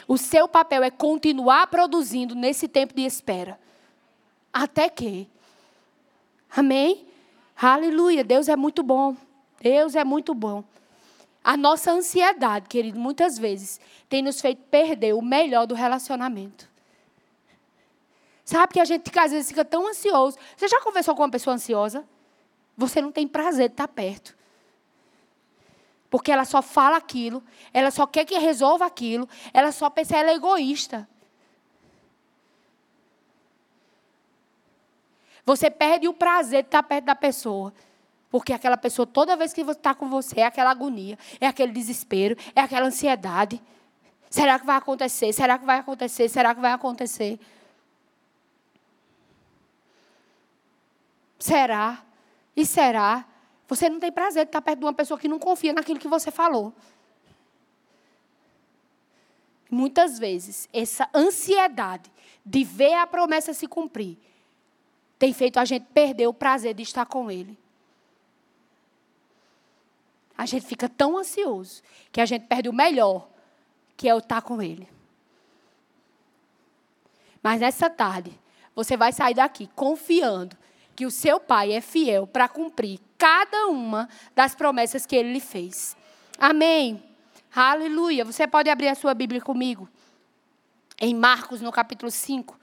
[0.07, 3.59] O seu papel é continuar produzindo nesse tempo de espera.
[4.51, 5.27] Até que.
[6.55, 7.05] Amém?
[7.55, 8.23] Aleluia.
[8.23, 9.15] Deus é muito bom.
[9.59, 10.63] Deus é muito bom.
[11.43, 16.69] A nossa ansiedade, querido, muitas vezes tem nos feito perder o melhor do relacionamento.
[18.45, 20.37] Sabe que a gente às vezes fica tão ansioso.
[20.55, 22.05] Você já conversou com uma pessoa ansiosa?
[22.75, 24.35] Você não tem prazer de estar perto.
[26.09, 30.29] Porque ela só fala aquilo, ela só quer que resolva aquilo, ela só pensa, ela
[30.29, 31.07] é egoísta.
[35.45, 37.73] Você perde o prazer de estar perto da pessoa.
[38.29, 42.35] Porque aquela pessoa, toda vez que está com você, é aquela agonia, é aquele desespero,
[42.55, 43.61] é aquela ansiedade.
[44.29, 45.31] Será que vai acontecer?
[45.33, 46.29] Será que vai acontecer?
[46.29, 47.39] Será que vai acontecer?
[51.37, 52.03] Será?
[52.55, 53.25] E será?
[53.67, 56.07] Você não tem prazer de estar perto de uma pessoa que não confia naquilo que
[56.07, 56.73] você falou.
[59.69, 62.11] Muitas vezes, essa ansiedade
[62.45, 64.17] de ver a promessa se cumprir
[65.17, 67.57] tem feito a gente perder o prazer de estar com Ele.
[70.37, 73.29] A gente fica tão ansioso que a gente perde o melhor,
[73.95, 74.87] que é o estar com Ele.
[77.41, 78.37] Mas nessa tarde,
[78.75, 80.57] você vai sair daqui confiando
[80.95, 85.39] que o seu Pai é fiel para cumprir cada uma das promessas que Ele lhe
[85.39, 85.95] fez.
[86.37, 87.03] Amém.
[87.53, 88.25] Aleluia.
[88.25, 89.87] Você pode abrir a sua Bíblia comigo?
[90.99, 92.59] Em Marcos, no capítulo 5.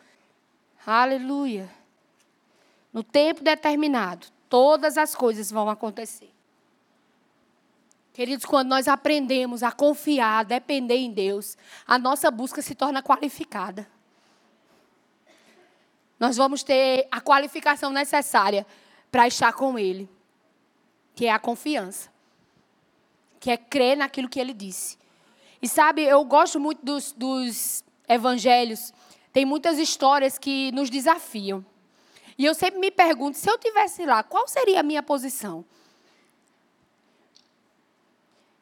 [0.87, 1.69] Aleluia.
[2.93, 6.31] No tempo determinado, todas as coisas vão acontecer.
[8.13, 13.03] Queridos, quando nós aprendemos a confiar, a depender em Deus, a nossa busca se torna
[13.03, 13.87] qualificada
[16.21, 18.67] nós vamos ter a qualificação necessária
[19.11, 20.07] para estar com Ele,
[21.15, 22.11] que é a confiança,
[23.41, 24.99] que é crer naquilo que Ele disse.
[25.63, 28.93] E sabe, eu gosto muito dos, dos evangelhos,
[29.33, 31.65] tem muitas histórias que nos desafiam.
[32.37, 35.65] E eu sempre me pergunto, se eu tivesse lá, qual seria a minha posição?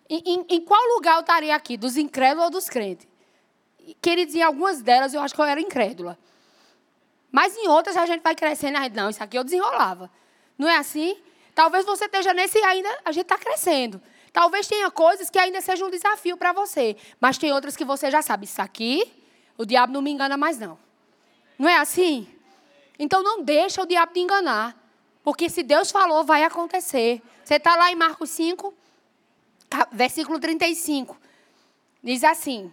[0.09, 1.77] Em, em, em, qual lugar eu estaria aqui?
[1.77, 3.07] Dos incrédulos ou dos crentes?
[4.01, 6.19] Queridos, em algumas delas eu acho que eu era incrédula.
[7.31, 10.11] Mas em outras a gente vai crescendo, gente, não, isso aqui eu desenrolava.
[10.57, 11.17] Não é assim?
[11.55, 14.01] Talvez você esteja nesse ainda, a gente está crescendo.
[14.33, 16.97] Talvez tenha coisas que ainda sejam um desafio para você.
[17.21, 19.13] Mas tem outras que você já sabe, isso aqui,
[19.57, 20.79] o diabo não me engana mais não.
[21.59, 22.29] Não é assim?
[22.99, 24.77] Então não deixa o diabo te enganar.
[25.23, 27.21] Porque se Deus falou, vai acontecer.
[27.45, 28.73] Você está lá em Marcos 5,
[29.93, 31.17] versículo 35.
[32.03, 32.73] Diz assim: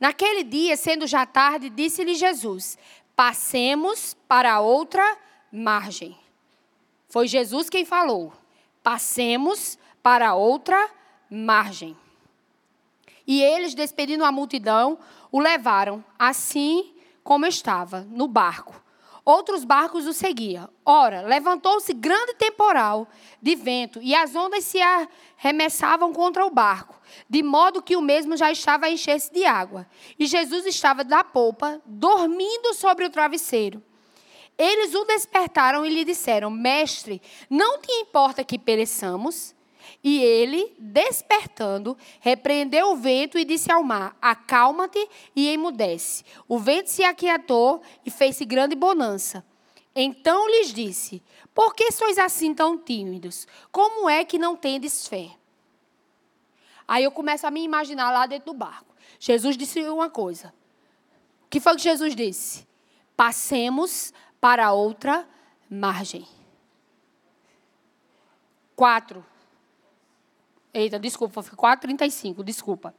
[0.00, 2.78] Naquele dia, sendo já tarde, disse-lhe Jesus:
[3.16, 5.16] Passemos para outra
[5.52, 6.18] margem.
[7.08, 8.32] Foi Jesus quem falou.
[8.82, 10.90] Passemos para outra
[11.30, 11.96] margem.
[13.26, 14.98] E eles, despedindo a multidão,
[15.30, 18.83] o levaram assim como estava, no barco.
[19.24, 20.68] Outros barcos o seguiam.
[20.84, 23.08] Ora, levantou-se grande temporal
[23.40, 28.36] de vento e as ondas se arremessavam contra o barco, de modo que o mesmo
[28.36, 29.86] já estava a encher-se de água.
[30.18, 33.82] E Jesus estava da polpa, dormindo sobre o travesseiro.
[34.58, 39.54] Eles o despertaram e lhe disseram: Mestre, não te importa que pereçamos?
[40.04, 46.22] E ele, despertando, repreendeu o vento e disse ao mar: Acalma-te e emudece.
[46.46, 49.42] O vento se aquietou e fez-se grande bonança.
[49.96, 51.22] Então lhes disse:
[51.54, 53.46] Por que sois assim tão tímidos?
[53.72, 55.30] Como é que não tendes fé?
[56.86, 58.94] Aí eu começo a me imaginar lá dentro do barco.
[59.18, 60.52] Jesus disse uma coisa.
[61.46, 62.68] O que foi que Jesus disse?
[63.16, 65.26] Passemos para outra
[65.70, 66.28] margem.
[68.76, 69.24] Quatro.
[70.74, 72.92] Eita, desculpa, foi 4,35, desculpa.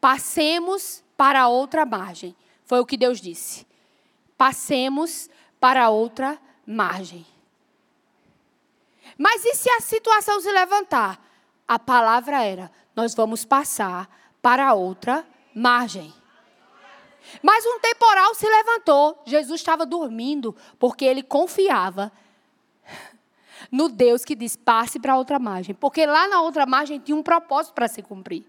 [0.00, 2.34] Passemos para outra margem.
[2.64, 3.64] Foi o que Deus disse.
[4.36, 5.30] Passemos
[5.60, 7.24] para outra margem.
[9.16, 11.24] Mas e se a situação se levantar?
[11.66, 14.08] A palavra era: nós vamos passar
[14.42, 16.12] para outra margem.
[17.42, 19.22] Mas um temporal se levantou.
[19.24, 22.10] Jesus estava dormindo, porque ele confiava
[23.70, 25.74] no Deus que diz: passe para outra margem.
[25.74, 28.44] Porque lá na outra margem tinha um propósito para se cumprir.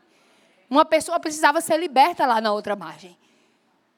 [0.69, 3.17] Uma pessoa precisava ser liberta lá na outra margem.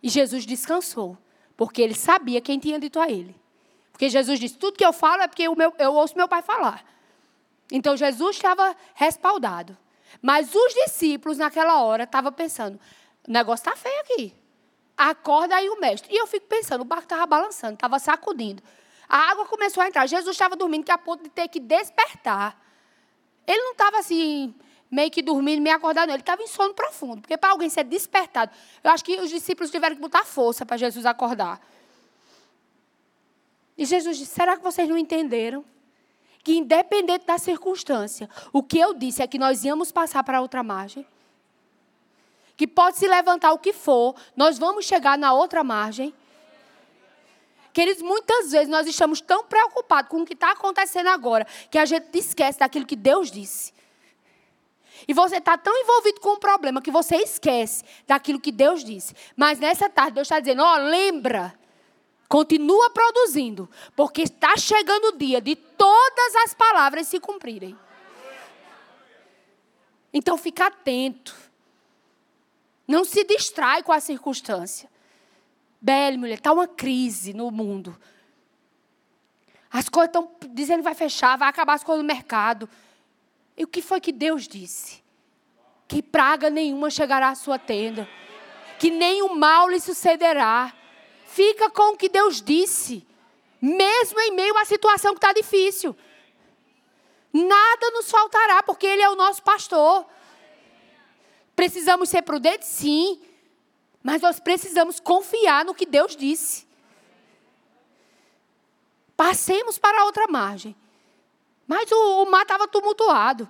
[0.01, 1.17] E Jesus descansou,
[1.55, 3.35] porque ele sabia quem tinha dito a ele.
[3.91, 6.83] Porque Jesus disse: tudo que eu falo é porque meu, eu ouço meu pai falar.
[7.71, 9.77] Então Jesus estava respaldado.
[10.21, 12.79] Mas os discípulos, naquela hora, estavam pensando:
[13.27, 14.35] o negócio está feio aqui.
[14.97, 16.13] Acorda aí o mestre.
[16.13, 18.63] E eu fico pensando: o barco estava balançando, estava sacudindo.
[19.11, 20.07] A água começou a entrar.
[20.07, 22.57] Jesus estava dormindo, que a ponto de ter que despertar.
[23.45, 24.55] Ele não estava assim,
[24.89, 26.07] meio que dormindo, meio acordado.
[26.07, 27.19] Ele estava em sono profundo.
[27.19, 30.77] Porque para alguém ser despertado, eu acho que os discípulos tiveram que botar força para
[30.77, 31.59] Jesus acordar.
[33.77, 35.65] E Jesus disse: será que vocês não entenderam?
[36.41, 40.63] Que independente da circunstância, o que eu disse é que nós íamos passar para outra
[40.63, 41.05] margem.
[42.55, 46.13] Que pode se levantar o que for, nós vamos chegar na outra margem.
[47.73, 51.85] Queridos, muitas vezes nós estamos tão preocupados com o que está acontecendo agora que a
[51.85, 53.73] gente esquece daquilo que Deus disse.
[55.07, 59.15] E você está tão envolvido com o problema que você esquece daquilo que Deus disse.
[59.35, 61.59] Mas nessa tarde Deus está dizendo: ó, oh, lembra.
[62.27, 67.77] Continua produzindo, porque está chegando o dia de todas as palavras se cumprirem.
[70.13, 71.35] Então fica atento.
[72.87, 74.90] Não se distrai com a circunstância.
[75.81, 77.97] Belle, mulher, está uma crise no mundo.
[79.71, 82.69] As coisas estão dizendo que vai fechar, vai acabar as coisas no mercado.
[83.57, 85.01] E o que foi que Deus disse?
[85.87, 88.07] Que praga nenhuma chegará à sua tenda.
[88.77, 90.73] Que nenhum mal lhe sucederá.
[91.25, 93.07] Fica com o que Deus disse.
[93.61, 95.95] Mesmo em meio a uma situação que está difícil.
[97.33, 100.05] Nada nos faltará, porque Ele é o nosso pastor.
[101.55, 103.21] Precisamos ser prudentes, sim.
[104.03, 106.67] Mas nós precisamos confiar no que Deus disse.
[109.15, 110.75] Passemos para a outra margem.
[111.67, 113.47] Mas o, o mar estava tumultuado.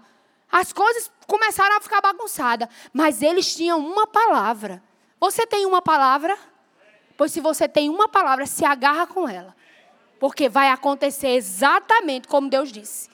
[0.51, 2.67] As coisas começaram a ficar bagunçadas.
[2.91, 4.83] Mas eles tinham uma palavra.
[5.19, 6.37] Você tem uma palavra?
[7.15, 9.55] Pois se você tem uma palavra, se agarra com ela.
[10.19, 13.09] Porque vai acontecer exatamente como Deus disse.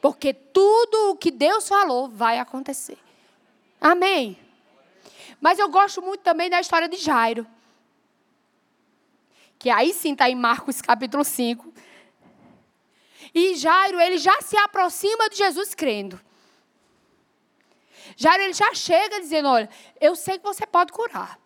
[0.00, 2.98] Porque tudo o que Deus falou vai acontecer.
[3.80, 4.38] Amém.
[5.42, 7.44] Mas eu gosto muito também da história de Jairo.
[9.58, 11.72] Que aí sim está em Marcos capítulo 5.
[13.34, 16.20] E Jairo, ele já se aproxima de Jesus crendo.
[18.16, 19.68] Jairo, ele já chega dizendo: Olha,
[20.00, 21.40] eu sei que você pode curar.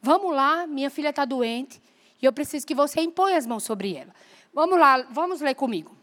[0.00, 1.80] Vamos lá, minha filha está doente
[2.20, 4.14] e eu preciso que você imponha as mãos sobre ela.
[4.52, 5.94] Vamos lá, vamos ler comigo.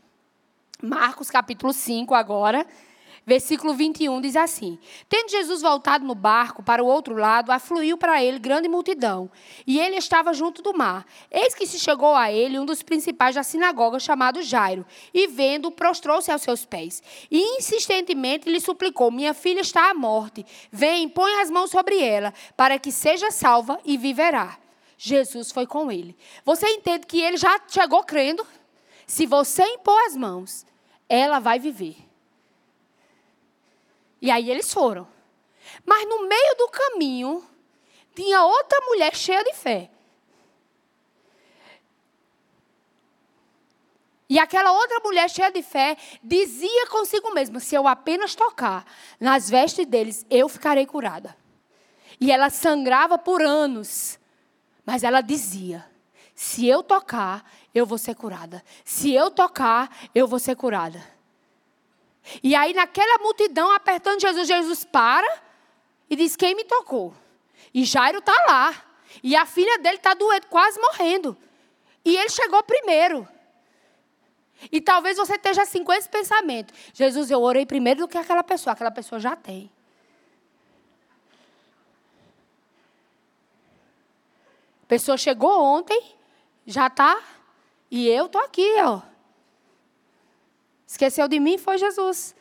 [0.81, 2.65] Marcos capítulo 5 agora,
[3.29, 8.23] Versículo 21 diz assim: Tendo Jesus voltado no barco para o outro lado, afluiu para
[8.23, 9.29] ele grande multidão,
[9.67, 11.05] e ele estava junto do mar.
[11.29, 15.69] Eis que se chegou a ele um dos principais da sinagoga, chamado Jairo, e vendo,
[15.69, 21.31] prostrou-se aos seus pés, e insistentemente lhe suplicou: Minha filha está à morte, vem, põe
[21.39, 24.57] as mãos sobre ela, para que seja salva e viverá.
[24.97, 26.17] Jesus foi com ele.
[26.43, 28.43] Você entende que ele já chegou crendo?
[29.05, 30.65] Se você impor as mãos,
[31.07, 32.08] ela vai viver.
[34.21, 35.07] E aí eles foram.
[35.85, 37.47] Mas no meio do caminho,
[38.15, 39.89] tinha outra mulher cheia de fé.
[44.29, 48.85] E aquela outra mulher cheia de fé dizia consigo mesma: se eu apenas tocar
[49.19, 51.35] nas vestes deles, eu ficarei curada.
[52.21, 54.19] E ela sangrava por anos.
[54.85, 55.89] Mas ela dizia:
[56.35, 58.63] se eu tocar, eu vou ser curada.
[58.85, 61.03] Se eu tocar, eu vou ser curada.
[62.43, 65.41] E aí, naquela multidão, apertando Jesus, Jesus para
[66.09, 67.13] e diz: Quem me tocou?
[67.73, 68.85] E Jairo está lá.
[69.23, 71.35] E a filha dele está doente, quase morrendo.
[72.05, 73.27] E ele chegou primeiro.
[74.71, 78.43] E talvez você esteja assim com esse pensamento: Jesus, eu orei primeiro do que aquela
[78.43, 78.73] pessoa.
[78.73, 79.71] Aquela pessoa já tem.
[84.83, 86.15] A pessoa chegou ontem,
[86.65, 87.21] já está.
[87.91, 89.01] E eu estou aqui, ó.
[90.89, 92.35] Esqueceu de mim foi Jesus.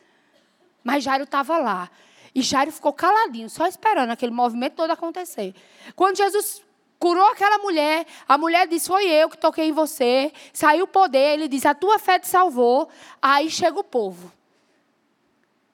[0.83, 1.91] Mas Jairo estava lá.
[2.35, 5.55] E Jairo ficou caladinho, só esperando aquele movimento todo acontecer.
[5.95, 6.63] Quando Jesus
[6.99, 10.33] curou aquela mulher, a mulher disse: Foi eu que toquei em você.
[10.51, 11.35] Saiu o poder.
[11.35, 12.89] Ele diz: A tua fé te salvou.
[13.21, 14.33] Aí chega o povo,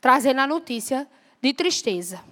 [0.00, 1.08] trazendo a notícia
[1.40, 2.24] de tristeza.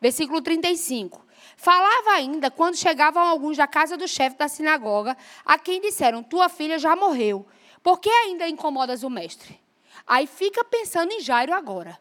[0.00, 1.24] Versículo 35.
[1.56, 6.48] Falava ainda quando chegavam alguns da casa do chefe da sinagoga, a quem disseram: Tua
[6.48, 7.46] filha já morreu.
[7.86, 9.60] Por que ainda incomodas o mestre?
[10.04, 11.96] Aí fica pensando em Jairo agora.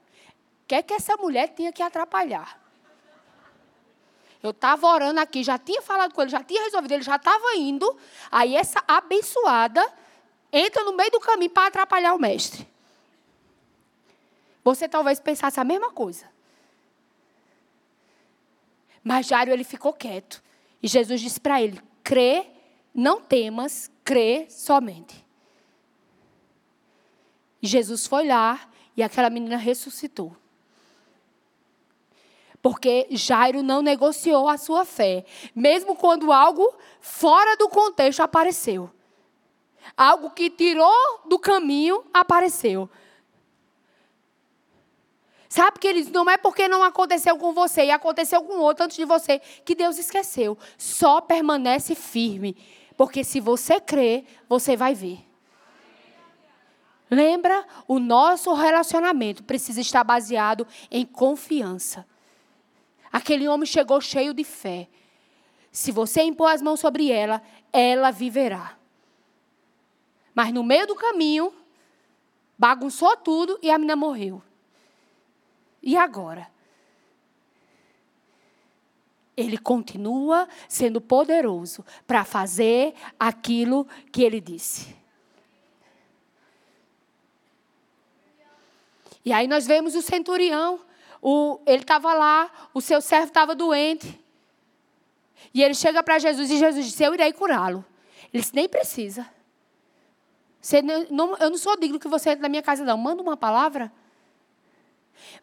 [0.63, 2.59] O que é que essa mulher tinha que atrapalhar?
[4.41, 7.55] Eu estava orando aqui, já tinha falado com ele, já tinha resolvido, ele já estava
[7.55, 7.95] indo.
[8.31, 9.87] Aí essa abençoada
[10.51, 12.67] entra no meio do caminho para atrapalhar o mestre.
[14.63, 16.27] Você talvez pensasse a mesma coisa.
[19.03, 20.41] Mas Jairo ele ficou quieto.
[20.81, 22.47] E Jesus disse para ele: crê,
[22.91, 25.24] não temas, crê somente.
[27.61, 30.35] Jesus foi lá e aquela menina ressuscitou.
[32.61, 35.23] Porque Jairo não negociou a sua fé,
[35.55, 38.89] mesmo quando algo fora do contexto apareceu.
[39.95, 42.89] Algo que tirou do caminho apareceu.
[45.47, 48.97] Sabe, que eles não é porque não aconteceu com você e aconteceu com outro antes
[48.97, 50.57] de você que Deus esqueceu.
[50.77, 52.57] Só permanece firme.
[52.97, 55.19] Porque se você crer, você vai ver.
[57.15, 57.65] Lembra?
[57.87, 62.05] O nosso relacionamento precisa estar baseado em confiança.
[63.11, 64.89] Aquele homem chegou cheio de fé.
[65.71, 67.41] Se você impor as mãos sobre ela,
[67.71, 68.77] ela viverá.
[70.33, 71.53] Mas no meio do caminho,
[72.57, 74.43] bagunçou tudo e a menina morreu.
[75.81, 76.53] E agora?
[79.37, 84.95] ele continua sendo poderoso para fazer aquilo que ele disse.
[89.25, 90.79] E aí nós vemos o centurião,
[91.21, 94.23] o, ele estava lá, o seu servo estava doente.
[95.51, 97.83] E ele chega para Jesus e Jesus disse: Eu irei curá-lo.
[98.31, 99.27] Ele disse: Nem precisa.
[100.83, 102.97] Não, não, eu não sou digno que você entre na minha casa, não.
[102.97, 103.91] Manda uma palavra.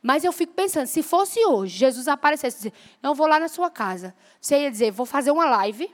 [0.03, 2.73] Mas eu fico pensando, se fosse hoje, Jesus aparecesse e dizer,
[3.03, 4.15] não vou lá na sua casa.
[4.41, 5.93] Você ia dizer, vou fazer uma live,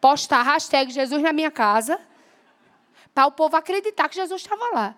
[0.00, 2.00] postar hashtag Jesus na minha casa,
[3.14, 4.96] para o povo acreditar que Jesus estava lá.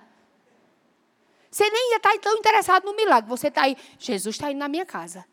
[1.51, 3.29] Você nem ia estar tá tão interessado no milagre.
[3.31, 5.25] Você está aí, Jesus está indo na minha casa.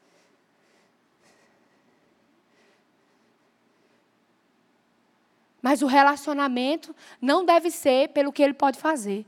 [5.62, 9.26] Mas o relacionamento não deve ser pelo que ele pode fazer.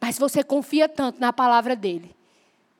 [0.00, 2.14] Mas você confia tanto na palavra dele,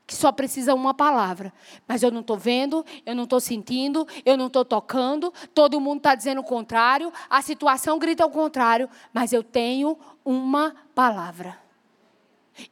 [0.05, 1.53] que só precisa uma palavra.
[1.87, 5.99] Mas eu não estou vendo, eu não estou sentindo, eu não estou tocando, todo mundo
[5.99, 11.68] está dizendo o contrário, a situação grita o contrário, mas eu tenho uma palavra.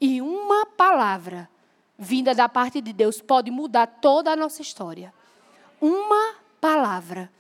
[0.01, 1.49] E uma palavra
[1.99, 5.13] vinda da parte de Deus pode mudar toda a nossa história.
[5.81, 7.31] Uma palavra.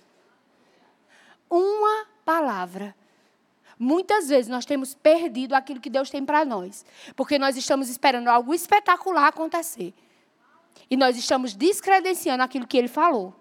[1.50, 2.94] Uma palavra.
[3.78, 6.84] Muitas vezes nós temos perdido aquilo que Deus tem para nós,
[7.14, 9.92] porque nós estamos esperando algo espetacular acontecer.
[10.90, 13.34] E nós estamos descredenciando aquilo que ele falou.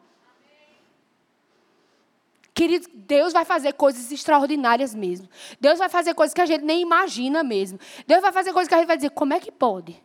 [2.55, 5.27] Querido, Deus vai fazer coisas extraordinárias mesmo.
[5.59, 7.77] Deus vai fazer coisas que a gente nem imagina mesmo.
[8.07, 10.01] Deus vai fazer coisas que a gente vai dizer, como é que pode?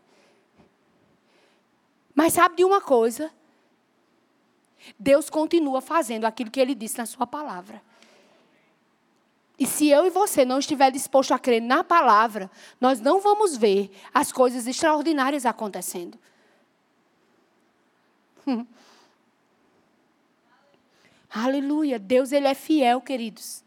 [2.12, 3.30] Mas sabe de uma coisa?
[4.98, 7.80] Deus continua fazendo aquilo que ele disse na sua palavra.
[9.56, 13.56] E se eu e você não estiver disposto a crer na palavra, nós não vamos
[13.56, 16.18] ver as coisas extraordinárias acontecendo.
[18.44, 18.66] Hum.
[21.32, 21.98] Aleluia.
[21.98, 23.62] Deus ele é fiel, queridos.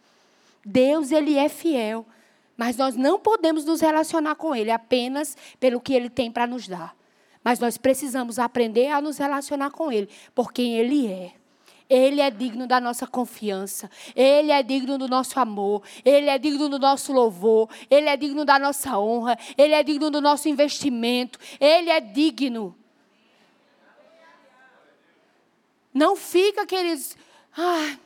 [0.65, 2.05] Deus ele é fiel.
[2.57, 6.67] Mas nós não podemos nos relacionar com ele apenas pelo que ele tem para nos
[6.67, 6.95] dar.
[7.43, 11.33] Mas nós precisamos aprender a nos relacionar com ele por quem ele é.
[11.89, 13.89] Ele é digno da nossa confiança.
[14.15, 15.83] Ele é digno do nosso amor.
[16.03, 17.69] Ele é digno do nosso louvor.
[17.89, 19.37] Ele é digno da nossa honra.
[19.57, 21.37] Ele é digno do nosso investimento.
[21.59, 22.75] Ele é digno.
[25.93, 27.15] Não fica, queridos.
[27.57, 27.97] Ah,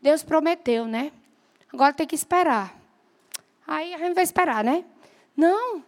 [0.00, 1.12] Deus prometeu, né?
[1.72, 2.74] Agora tem que esperar.
[3.66, 4.84] Aí a gente vai esperar, né?
[5.36, 5.82] Não.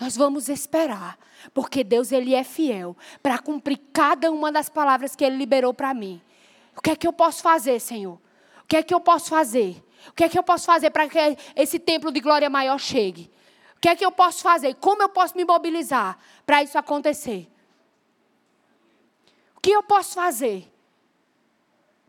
[0.00, 1.16] Nós vamos esperar,
[1.54, 5.94] porque Deus ele é fiel para cumprir cada uma das palavras que ele liberou para
[5.94, 6.20] mim.
[6.76, 8.18] O que é que eu posso fazer, Senhor?
[8.64, 9.82] O que é que eu posso fazer?
[10.08, 11.18] O que é que eu posso fazer para que
[11.54, 13.30] esse templo de glória maior chegue?
[13.76, 14.74] O que é que eu posso fazer?
[14.74, 17.48] Como eu posso me mobilizar para isso acontecer?
[19.56, 20.68] O que eu posso fazer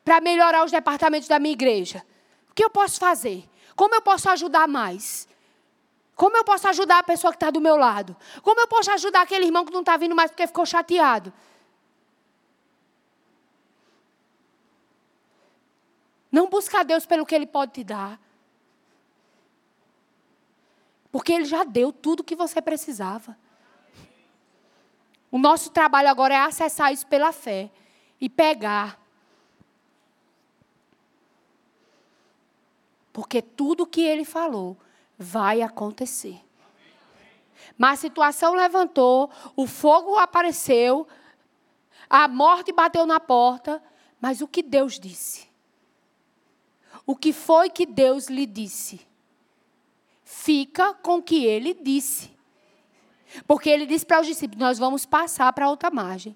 [0.04, 2.06] para melhorar os departamentos da minha igreja?
[2.50, 3.50] O que eu posso fazer?
[3.76, 5.28] Como eu posso ajudar mais?
[6.16, 8.16] Como eu posso ajudar a pessoa que está do meu lado?
[8.42, 11.34] Como eu posso ajudar aquele irmão que não está vindo mais porque ficou chateado?
[16.32, 18.20] Não buscar Deus pelo que Ele pode te dar.
[21.12, 23.38] Porque Ele já deu tudo o que você precisava.
[25.32, 27.72] O nosso trabalho agora é acessar isso pela fé
[28.22, 29.00] e pegar.
[33.14, 34.76] Porque tudo que Ele falou
[35.18, 36.42] vai acontecer.
[37.78, 41.08] Mas a situação levantou, o fogo apareceu,
[42.10, 43.82] a morte bateu na porta,
[44.20, 45.48] mas o que Deus disse?
[47.06, 49.06] O que foi que Deus lhe disse?
[50.24, 52.32] Fica com o que ele disse.
[53.48, 56.36] Porque ele disse para os discípulos: Nós vamos passar para outra margem.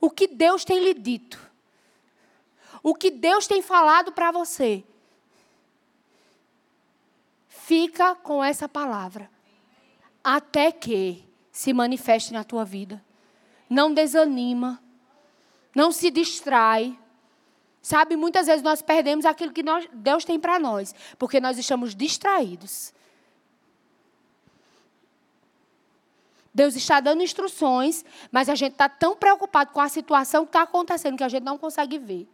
[0.00, 1.49] O que Deus tem lhe dito?
[2.82, 4.84] O que Deus tem falado para você?
[7.48, 9.30] Fica com essa palavra.
[10.24, 13.04] Até que se manifeste na tua vida.
[13.68, 14.82] Não desanima.
[15.74, 16.98] Não se distrai.
[17.82, 21.94] Sabe, muitas vezes nós perdemos aquilo que nós, Deus tem para nós, porque nós estamos
[21.94, 22.92] distraídos.
[26.52, 30.62] Deus está dando instruções, mas a gente está tão preocupado com a situação que está
[30.62, 32.28] acontecendo que a gente não consegue ver.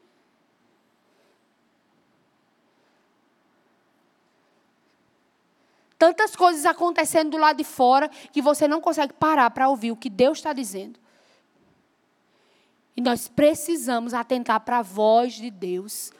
[6.06, 9.96] Tantas coisas acontecendo do lado de fora que você não consegue parar para ouvir o
[9.96, 11.00] que Deus está dizendo.
[12.96, 16.12] E nós precisamos atentar para a voz de Deus.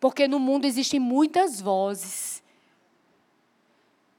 [0.00, 2.42] Porque no mundo existem muitas vozes.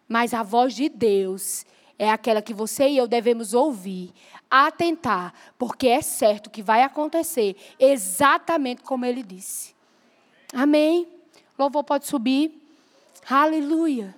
[0.08, 1.66] Mas a voz de Deus
[1.98, 4.14] é aquela que você e eu devemos ouvir,
[4.48, 9.76] atentar, porque é certo que vai acontecer exatamente como ele disse.
[10.54, 11.08] Amém?
[11.58, 12.62] Louvor pode subir.
[13.28, 14.16] Aleluia.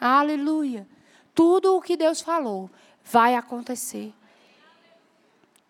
[0.00, 0.86] Aleluia.
[1.34, 2.70] Tudo o que Deus falou
[3.04, 4.12] vai acontecer.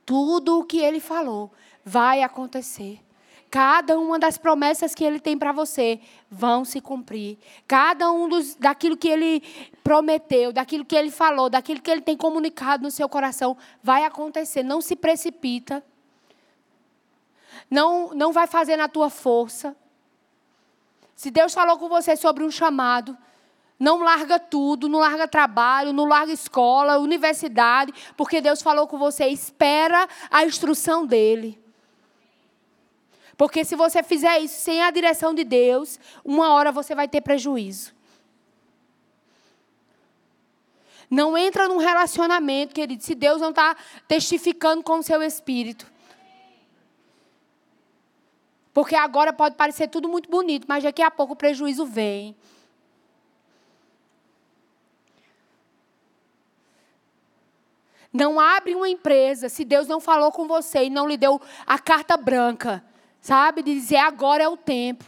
[0.04, 1.52] Tudo o que ele falou
[1.84, 3.00] vai acontecer.
[3.50, 6.00] Cada uma das promessas que ele tem para você
[6.30, 7.38] vão se cumprir.
[7.66, 9.42] Cada um dos, daquilo que ele
[9.84, 14.62] prometeu, daquilo que ele falou, daquilo que ele tem comunicado no seu coração, vai acontecer.
[14.62, 15.82] Não se precipita.
[17.70, 19.76] Não, não vai fazer na tua força.
[21.14, 23.16] Se Deus falou com você sobre um chamado,
[23.78, 29.26] não larga tudo, não larga trabalho, não larga escola, universidade, porque Deus falou com você,
[29.26, 31.60] espera a instrução dele.
[33.36, 37.20] Porque se você fizer isso sem a direção de Deus, uma hora você vai ter
[37.20, 37.94] prejuízo.
[41.10, 43.76] Não entra num relacionamento, querido, se Deus não está
[44.08, 45.86] testificando com o seu espírito.
[48.72, 52.34] Porque agora pode parecer tudo muito bonito, mas daqui a pouco o prejuízo vem.
[58.16, 61.78] Não abre uma empresa se Deus não falou com você e não lhe deu a
[61.78, 62.82] carta branca,
[63.20, 63.62] sabe?
[63.62, 65.04] De dizer agora é o tempo.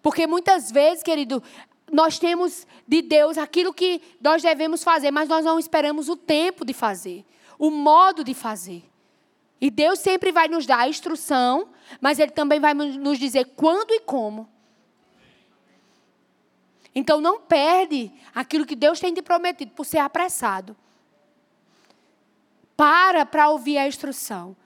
[0.00, 1.42] Porque muitas vezes, querido,
[1.92, 6.64] nós temos de Deus aquilo que nós devemos fazer, mas nós não esperamos o tempo
[6.64, 7.26] de fazer,
[7.58, 8.82] o modo de fazer.
[9.60, 11.68] E Deus sempre vai nos dar a instrução,
[12.00, 14.48] mas Ele também vai nos dizer quando e como.
[16.94, 20.74] Então não perde aquilo que Deus tem te prometido por ser apressado.
[22.80, 24.56] Para para ouvir a instrução.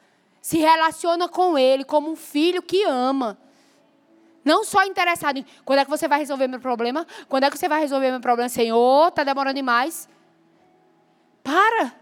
[0.41, 3.37] Se relaciona com Ele como um filho que ama.
[4.45, 7.59] Não só interessado em quando é que você vai resolver meu problema, quando é que
[7.59, 10.09] você vai resolver meu problema, Senhor, está demorando demais.
[11.43, 11.93] Para.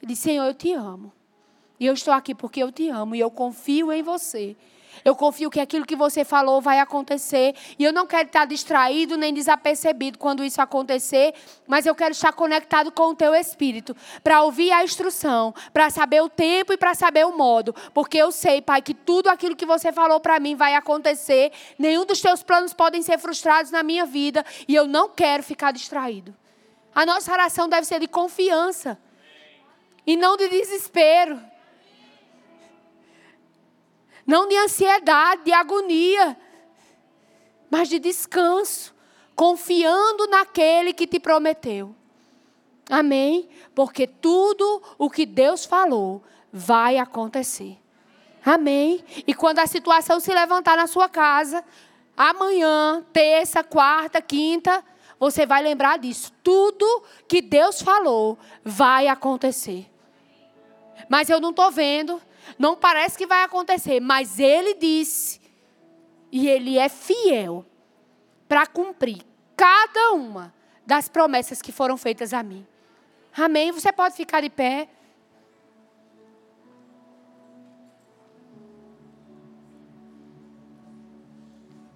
[0.00, 1.12] Ele disse, Senhor, eu te amo.
[1.80, 4.56] E eu estou aqui porque eu te amo e eu confio em você.
[5.04, 7.54] Eu confio que aquilo que você falou vai acontecer.
[7.78, 11.34] E eu não quero estar distraído nem desapercebido quando isso acontecer,
[11.66, 16.22] mas eu quero estar conectado com o teu espírito para ouvir a instrução, para saber
[16.22, 17.74] o tempo e para saber o modo.
[17.94, 21.52] Porque eu sei, Pai, que tudo aquilo que você falou para mim vai acontecer.
[21.78, 25.72] Nenhum dos teus planos podem ser frustrados na minha vida e eu não quero ficar
[25.72, 26.34] distraído.
[26.94, 28.98] A nossa oração deve ser de confiança
[30.06, 31.40] e não de desespero
[34.26, 36.36] não de ansiedade, de agonia,
[37.70, 38.94] mas de descanso,
[39.34, 41.94] confiando naquele que te prometeu.
[42.88, 43.48] Amém?
[43.74, 46.22] Porque tudo o que Deus falou
[46.52, 47.78] vai acontecer.
[48.44, 49.02] Amém?
[49.26, 51.64] E quando a situação se levantar na sua casa,
[52.16, 54.84] amanhã, terça, quarta, quinta,
[55.18, 56.32] você vai lembrar disso.
[56.42, 59.90] Tudo que Deus falou vai acontecer.
[61.08, 62.20] Mas eu não estou vendo,
[62.58, 65.40] não parece que vai acontecer, mas ele disse.
[66.30, 67.64] E ele é fiel
[68.48, 69.22] para cumprir
[69.56, 70.52] cada uma
[70.86, 72.66] das promessas que foram feitas a mim.
[73.36, 73.72] Amém?
[73.72, 74.88] Você pode ficar de pé.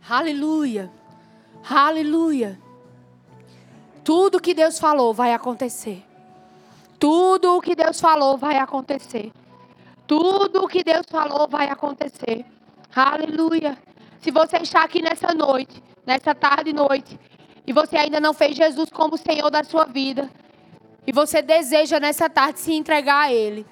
[0.08, 0.90] Aleluia.
[1.68, 2.58] Aleluia.
[4.02, 6.02] Tudo que Deus falou vai acontecer.
[6.98, 9.30] Tudo o que Deus falou vai acontecer.
[10.08, 12.46] Tudo o que Deus falou vai acontecer.
[12.96, 13.76] Aleluia.
[14.20, 17.20] Se você está aqui nessa noite, nessa tarde e noite,
[17.66, 20.30] e você ainda não fez Jesus como Senhor da sua vida,
[21.06, 23.66] e você deseja nessa tarde se entregar a Ele,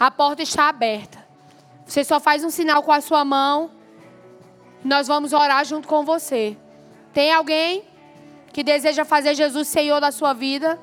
[0.00, 1.22] a porta está aberta.
[1.84, 3.70] Você só faz um sinal com a sua mão.
[4.82, 6.56] Nós vamos orar junto com você.
[7.12, 7.84] Tem alguém
[8.50, 10.78] que deseja fazer Jesus Senhor da sua vida?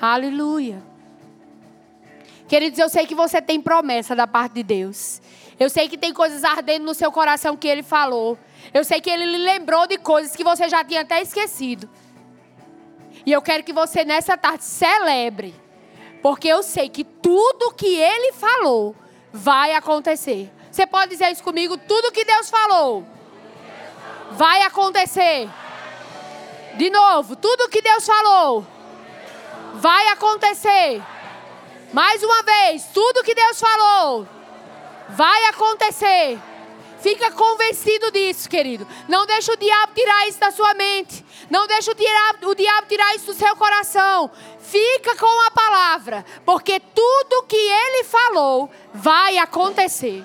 [0.00, 0.89] Aleluia.
[2.50, 5.22] Queridos, eu sei que você tem promessa da parte de Deus.
[5.56, 8.36] Eu sei que tem coisas ardendo no seu coração que Ele falou.
[8.74, 11.88] Eu sei que Ele lhe lembrou de coisas que você já tinha até esquecido.
[13.24, 15.54] E eu quero que você nessa tarde celebre.
[16.20, 18.96] Porque eu sei que tudo que Ele falou
[19.32, 20.50] vai acontecer.
[20.72, 21.78] Você pode dizer isso comigo?
[21.78, 23.06] Tudo que Deus falou
[24.32, 25.48] vai acontecer.
[26.74, 28.66] De novo, tudo que Deus falou
[29.74, 31.00] vai acontecer.
[31.92, 34.26] Mais uma vez, tudo que Deus falou
[35.10, 36.38] vai acontecer.
[37.00, 38.86] Fica convencido disso, querido.
[39.08, 41.24] Não deixa o diabo tirar isso da sua mente.
[41.48, 44.30] Não deixa o diabo, o diabo tirar isso do seu coração.
[44.60, 50.24] Fica com a palavra, porque tudo que ele falou vai acontecer.